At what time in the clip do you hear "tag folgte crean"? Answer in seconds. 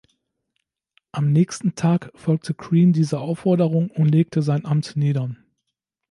1.75-2.91